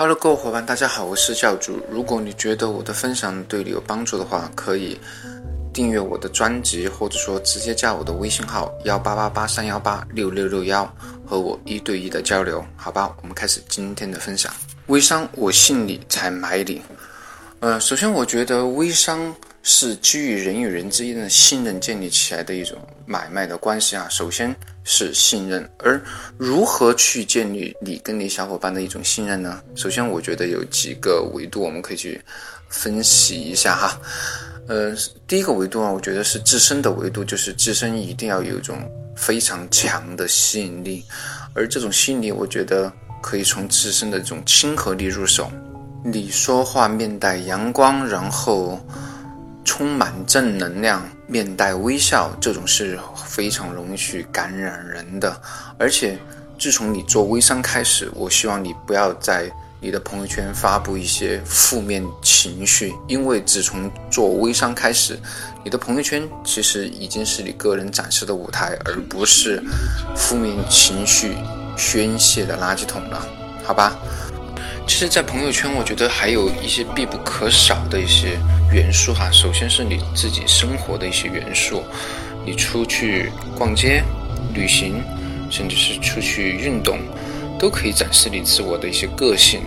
[0.00, 1.78] Hello，各位伙伴，大家好，我是教主。
[1.90, 4.98] 如果你觉得我的分享对你有帮助的话，可以
[5.74, 10.90] 订阅我的专辑，或者说直接加我的微信号幺八八八三幺八六六六幺，
[11.26, 13.14] 和我一对一的交流，好吧？
[13.20, 14.50] 我们开始今天的分享。
[14.86, 16.80] 微商，我信你才买你。
[17.58, 19.34] 呃，首先我觉得微商。
[19.62, 24.08] 是基于人与人之间的信任建立起来的一种买卖的关系啊。
[24.08, 24.54] 首先
[24.84, 26.00] 是信任，而
[26.38, 29.62] 如何去建立你跟你小伙伴的一种信任呢？
[29.74, 32.18] 首先，我觉得有几个维度我们可以去
[32.68, 34.00] 分析一下哈。
[34.66, 38.78] 呃，第一个维度啊，我觉得是自身的维度，就是自身一定要有一种
[39.14, 41.04] 非常强的吸引力，
[41.54, 45.52] 而这种吸引力，我觉得可以从自身的这种亲和力入手。
[46.02, 48.80] 你说话面带阳光，然后。
[49.64, 55.40] 充满正能量，面带微笑，这种是非常容易去感染人的。
[55.78, 56.18] 而且，
[56.58, 59.50] 自从你做微商开始，我希望你不要在
[59.80, 65.18] 你的朋友圈发布一些负面情绪，因为自从做微商开始，
[65.64, 69.62] 你的朋友圈其实已经是你个人展示的舞台，而不是
[70.16, 71.34] 负面情绪
[71.76, 73.26] 宣泄的垃圾桶了，
[73.64, 73.96] 好吧？
[74.86, 78.38] 其实，在朋友圈，我觉得还有一些必不可少的一些。
[78.72, 81.82] 元素哈，首先是你自己生活的一些元素，
[82.46, 84.02] 你出去逛街、
[84.54, 85.02] 旅行，
[85.50, 86.98] 甚至是出去运动，
[87.58, 89.62] 都可以展示你自我的一些个性。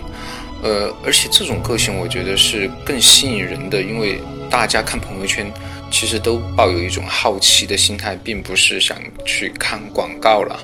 [0.62, 5.52] 呃，而且这种个性，我觉得是更吸引人的，因为大家看朋友圈，
[5.90, 10.58] 其实都抱有一种好奇的心态，并不是想去看广告了。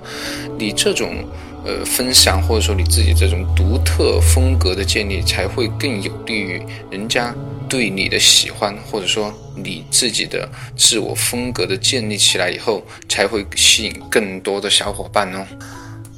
[0.58, 1.22] 你这种
[1.66, 7.34] 呃分享，或者说你自己这种独特风格的建立，才会更有利于人家。
[7.70, 15.46] 对你的喜欢，或者说你自己的自我风格的建立起来以后，才会吸引更多的小伙伴哦。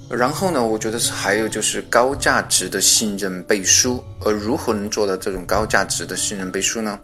[0.08, 4.02] 然后呢，我觉得是还有就是高价值的信任背书。
[4.24, 6.98] 而如何能做到这种高价值的信任背书呢？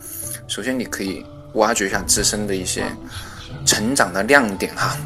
[0.49, 2.85] 首先，你可以挖掘一下自身的一些
[3.67, 4.97] 成长的亮点哈。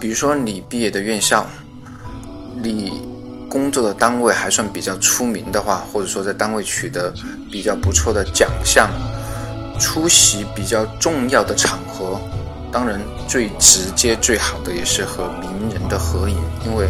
[0.00, 1.44] 比如说你毕业的院校，
[2.62, 3.13] 你。
[3.54, 7.14] 工作的单位还算比较出名的话，或者说在单位取得
[7.52, 8.90] 比较不错的奖项，
[9.78, 12.20] 出席比较重要的场合，
[12.72, 16.88] 当然最直接最好的也是和名人的合影，因为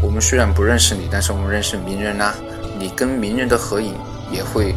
[0.00, 2.32] 我们虽然不认识你，但是我们认识名人啊，
[2.78, 3.92] 你跟名人的合影
[4.30, 4.72] 也会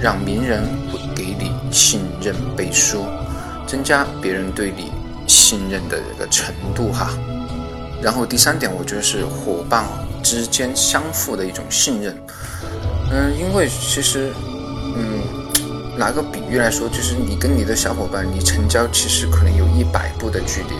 [0.00, 3.06] 让名人会给你信任背书，
[3.66, 4.92] 增加别人对你
[5.26, 7.10] 信任的这个程度哈。
[8.02, 9.84] 然后第三点，我觉得是伙伴。
[10.22, 12.14] 之间相互的一种信任，
[13.10, 14.30] 嗯，因为其实，
[14.94, 15.18] 嗯，
[15.96, 20.74] 拿个比喻来说，就是你跟你的小伙伴，你成交其实可能有一百步的距离，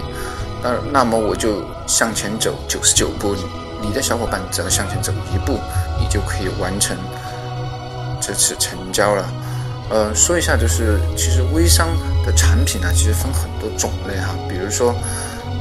[0.62, 3.34] 那那么我就向前走九十九步，
[3.80, 5.58] 你的小伙伴只要向前走一步，
[5.98, 6.94] 你就可以完成
[8.20, 9.26] 这次成交了。
[9.88, 11.88] 呃，说一下，就是其实微商
[12.26, 14.94] 的产品呢，其实分很多种类哈，比如说，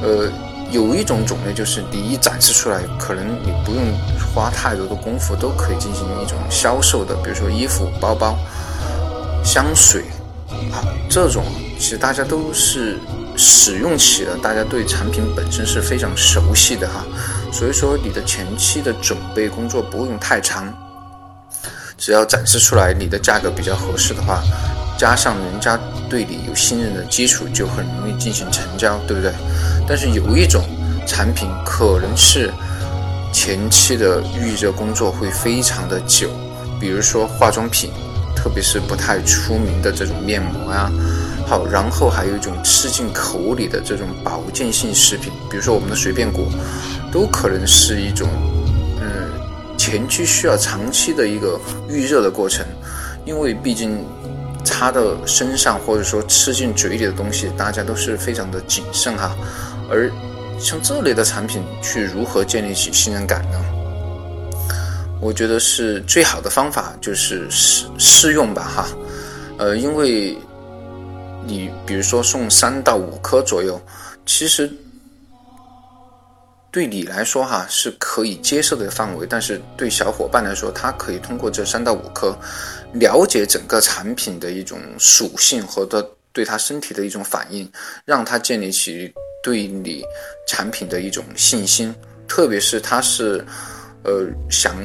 [0.02, 0.30] 呃。
[0.70, 3.82] 有一种种类，就是你一展示出来，可能你不用
[4.34, 7.14] 花太多的功夫，都可以进行一种销售的。
[7.16, 8.38] 比如说衣服、包包、
[9.44, 10.04] 香水，
[10.72, 11.44] 啊，这种
[11.78, 12.98] 其实大家都是
[13.36, 17.04] 使用起了，大家对产品本身是非常熟悉的哈。
[17.52, 20.72] 所以说，你的前期的准备工作不用太长，
[21.98, 24.40] 只要展示出来，你的价格比较合适的话，
[25.00, 25.80] 加上人家
[26.10, 29.32] 对你有信任的基础，就很容易进行成交，对不对？
[29.88, 30.62] 但是有一种
[31.06, 32.52] 产品可能是
[33.32, 36.28] 前期的预热工作会非常的久，
[36.78, 37.90] 比如说化妆品，
[38.36, 40.92] 特别是不太出名的这种面膜啊，
[41.46, 46.44] 好，然后还有一种吃进口里的这种保健性食品，比如说我们的随便果，
[47.10, 48.28] 都可能是一种
[49.00, 49.32] 嗯
[49.78, 52.66] 前期需要长期的一个预热的过程，
[53.24, 54.04] 因为毕竟
[54.64, 59.36] 擦到身上或者说吃进嘴里的东西，大家都是非常的谨慎哈。
[59.90, 60.10] 而
[60.58, 63.58] 像这类的产品，去如何建立起信任感呢？
[65.20, 68.88] 我觉得是最好的方法就是试试用吧，哈，
[69.58, 70.34] 呃，因为
[71.44, 73.78] 你比如说送三到五颗左右，
[74.24, 74.70] 其实
[76.70, 82.36] 对你来说哈是可以接受的范围，但是对小伙伴来说，他可以通过这三到五颗
[82.92, 87.70] 了解整个产品的一种属性和的对他身体的一种反应，
[88.04, 89.12] 让他建立起。
[89.42, 90.04] 对你
[90.46, 91.94] 产品的一种信心，
[92.28, 93.42] 特别是他是，
[94.04, 94.76] 呃，想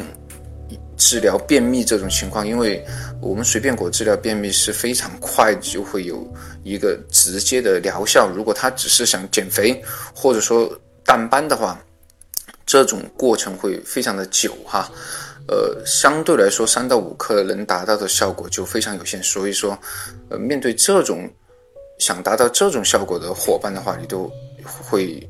[0.95, 2.81] 治疗便秘这种情况，因为
[3.19, 6.25] 我们随便果治疗便秘是非常快就会有
[6.63, 8.31] 一个直接的疗效。
[8.33, 9.83] 如果他只是想减肥
[10.15, 10.73] 或者说
[11.15, 11.79] 淡斑的话，
[12.65, 14.91] 这种过程会非常的久哈。
[15.47, 19.23] 呃，相对来说三到五克能达到的效果就非常有限。
[19.23, 19.79] 所以说，
[20.27, 21.29] 呃，面对这种
[21.99, 24.29] 想达到这种效果的伙伴的话，你都
[24.65, 25.25] 会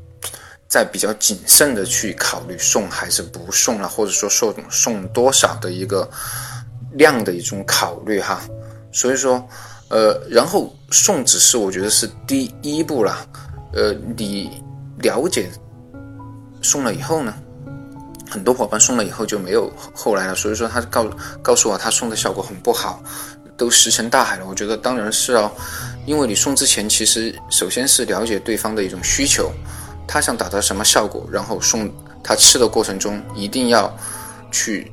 [0.67, 6.09] 在比较谨慎的去考虑送还是不送了，或者说送送多少的一个
[6.93, 8.41] 量的一种考虑哈。
[8.91, 9.47] 所以说，
[9.89, 13.27] 呃，然后送只是我觉得是第一步了，
[13.71, 14.63] 呃，你
[14.99, 15.47] 了解
[16.65, 17.33] 送了以后呢，
[18.29, 21.07] 很多伙伴送了以后就没有后来了，所以说他告
[21.41, 23.01] 告诉我他送的效果很不好，
[23.55, 24.45] 都石沉大海了。
[24.45, 25.51] 我觉得当然是哦，
[26.05, 29.51] 因为你送之前其实首先是了解对方的一种需求，
[30.07, 31.89] 他想达到什么效果，然后送
[32.23, 33.95] 他吃的过程中一定要
[34.51, 34.91] 去。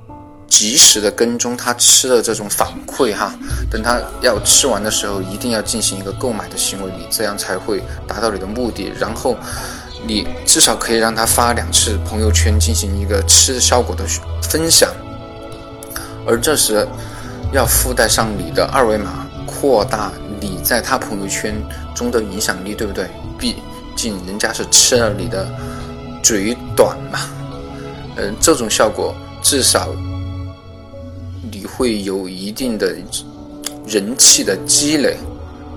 [0.53, 3.35] 及时的跟踪他吃的这种反馈哈，
[3.71, 8.93] 等他要吃完的时候，一定要进行一个购买的行为，你这样才会达到你的目的。
[9.01, 9.35] 然后，
[10.07, 14.05] 你至少可以让他发两次朋友圈，进行一个吃效果的
[14.43, 14.91] 分享。
[16.27, 16.87] 而这时，
[17.53, 21.55] 要附带上你的二维码，扩大你在他朋友圈
[21.95, 23.09] 中的影响力，对不对？
[23.39, 23.57] 毕
[23.97, 25.49] 竟人家是吃了你的
[26.23, 27.19] 嘴短嘛。
[28.17, 29.89] 嗯，这种效果至少
[31.51, 31.63] 你。
[31.65, 32.95] 会有一定的
[33.87, 35.17] 人气的积累，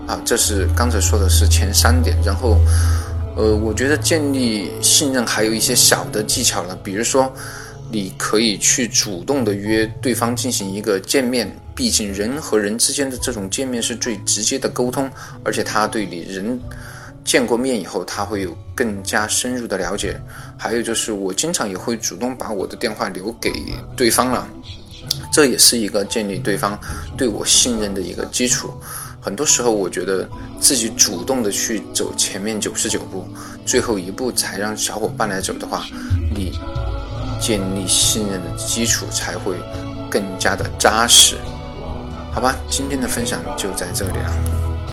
[0.07, 2.17] 啊，这是刚才说的是前三点。
[2.21, 2.57] 然后，
[3.35, 7.31] 呃，我觉得建立信任还有一些小的技巧了，比如说，
[7.91, 15.11] 你可以去主动的约对方进行一个见面，毕竟人和人之间的这种见面是最直接的沟通，
[15.43, 16.59] 而且他对你人
[17.25, 20.17] 见过面以后，他会有更加深入的了解。
[20.57, 23.51] 还有就是，我经常也会主动把我的电话留给
[23.97, 24.47] 对方了。
[25.31, 26.79] 这也是一个建立对方
[27.17, 28.73] 对我信任的一个基础。
[29.25, 30.29] 很多时候，我觉得
[30.59, 33.27] 自己主动的去走前面九十九步，
[33.65, 35.83] 最后一步才让小伙伴来走的话，
[36.31, 36.51] 你
[37.41, 39.55] 建立信任的基础才会
[40.11, 41.37] 更加的扎实。
[42.31, 44.54] 好吧，今天的分享就在这里了。